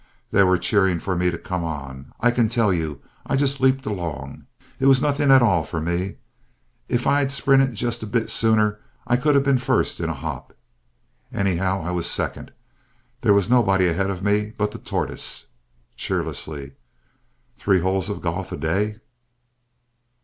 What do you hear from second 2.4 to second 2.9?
tell